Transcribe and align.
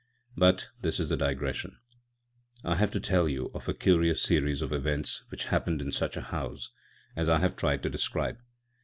But 0.35 0.69
this 0.81 0.99
is 0.99 1.11
a 1.11 1.15
digression. 1.15 1.77
I 2.63 2.73
have 2.73 2.89
to 2.93 2.99
tell 2.99 3.29
you 3.29 3.51
of 3.53 3.69
a 3.69 3.73
curious 3.75 4.19
series 4.19 4.63
of 4.63 4.73
events 4.73 5.21
which 5.29 5.45
happened 5.53 5.79
in 5.79 5.91
such 5.91 6.17
a 6.17 6.21
house 6.33 6.71
as 7.15 7.29
I 7.29 7.37
have 7.37 7.55
tried 7.55 7.83
to 7.83 7.89
describe. 7.91 8.39